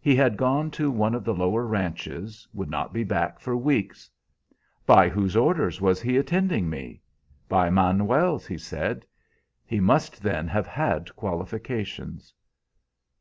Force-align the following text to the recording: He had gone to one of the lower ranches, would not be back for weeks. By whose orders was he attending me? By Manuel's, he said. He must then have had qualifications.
He 0.00 0.16
had 0.16 0.36
gone 0.36 0.72
to 0.72 0.90
one 0.90 1.14
of 1.14 1.22
the 1.22 1.32
lower 1.32 1.64
ranches, 1.64 2.48
would 2.52 2.68
not 2.68 2.92
be 2.92 3.04
back 3.04 3.38
for 3.38 3.56
weeks. 3.56 4.10
By 4.84 5.08
whose 5.08 5.36
orders 5.36 5.80
was 5.80 6.02
he 6.02 6.16
attending 6.16 6.68
me? 6.68 7.02
By 7.48 7.70
Manuel's, 7.70 8.48
he 8.48 8.58
said. 8.58 9.06
He 9.64 9.78
must 9.78 10.24
then 10.24 10.48
have 10.48 10.66
had 10.66 11.14
qualifications. 11.14 12.34